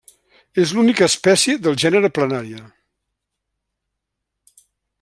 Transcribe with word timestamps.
És 0.61 0.71
l'única 0.77 1.05
espècie 1.11 1.57
del 1.67 1.77
gènere 1.83 2.11
Planaria. 2.15 2.65